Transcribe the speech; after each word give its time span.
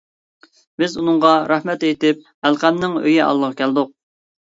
بىز 0.83 0.95
ئۇنىڭغا 1.01 1.35
رەھمەت 1.53 1.87
ئېيتىپ 1.91 2.27
ئەلقەمنىڭ 2.51 3.01
ئۆيى 3.07 3.19
ئالدىغا 3.31 3.55
كەلدۇق. 3.65 3.99